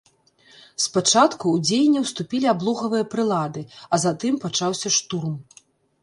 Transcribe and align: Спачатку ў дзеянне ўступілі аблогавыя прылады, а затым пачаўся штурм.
Спачатку 0.83 1.45
ў 1.51 1.57
дзеянне 1.67 1.99
ўступілі 2.05 2.47
аблогавыя 2.53 3.05
прылады, 3.13 3.61
а 3.97 4.01
затым 4.05 4.39
пачаўся 4.47 4.87
штурм. 4.97 5.37